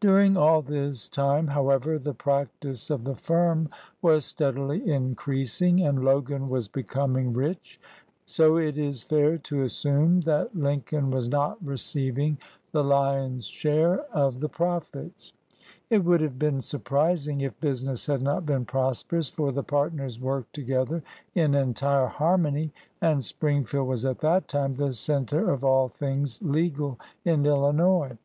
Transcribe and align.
During 0.00 0.36
all 0.36 0.60
this 0.60 1.08
time, 1.08 1.46
however, 1.46 1.96
the 1.96 2.14
practice 2.14 2.90
of 2.90 3.04
the 3.04 3.14
firm 3.14 3.68
was 4.02 4.24
steadily 4.24 4.90
increasing 4.90 5.80
and 5.80 6.02
Logan 6.04 6.48
was 6.48 6.66
becoming 6.66 7.32
rich; 7.32 7.80
so 8.26 8.56
it 8.56 8.76
is 8.76 9.04
fair 9.04 9.38
to 9.38 9.62
assume 9.62 10.22
that 10.22 10.56
Lin 10.56 10.80
coln 10.80 11.12
was 11.12 11.28
not 11.28 11.64
receiving 11.64 12.38
the 12.72 12.82
lion's 12.82 13.46
share 13.46 14.00
of 14.12 14.40
the 14.40 14.48
profits. 14.48 15.32
It 15.90 16.04
would 16.04 16.22
have 16.22 16.40
been 16.40 16.60
surprising 16.60 17.40
if 17.42 17.60
business 17.60 18.06
had 18.08 18.20
not 18.20 18.44
been 18.44 18.64
prosperous, 18.64 19.28
for 19.28 19.52
the 19.52 19.62
partners 19.62 20.18
worked 20.18 20.54
together 20.54 21.04
in 21.36 21.54
entire 21.54 22.08
harmony, 22.08 22.72
and 23.00 23.22
Spring 23.22 23.64
field 23.64 23.86
was 23.86 24.04
at 24.04 24.18
that 24.22 24.48
time 24.48 24.74
the 24.74 24.92
center 24.92 25.48
of 25.52 25.62
all 25.62 25.86
things 25.86 26.40
legal 26.42 26.98
in 27.24 27.46
Illinois. 27.46 28.18